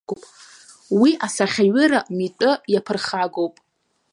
[0.99, 3.55] Уи асахьаҩыра митәы иаԥырхагоуп.